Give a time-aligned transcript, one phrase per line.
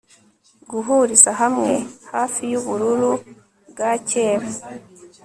[0.71, 1.71] guhuriza hamwe
[2.13, 3.11] hafi yubururu
[3.69, 4.47] bwa kera